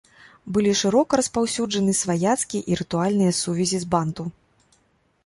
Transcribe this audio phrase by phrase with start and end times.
[0.55, 4.23] Былі шырока распаўсюджаны сваяцкія і рытуальныя сувязі з банту.